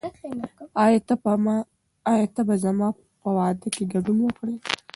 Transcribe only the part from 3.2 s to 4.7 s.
په واده کې ګډون وکړې؟